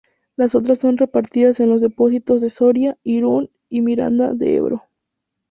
[0.35, 4.85] Las otras son repartidas en los depósitos de Soria, Irún y Miranda de Ebro.